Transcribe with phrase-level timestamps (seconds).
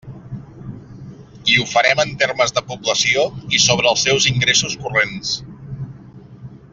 [1.51, 3.27] I ho farem en termes de població
[3.59, 5.39] i sobre els seus ingressos corrents.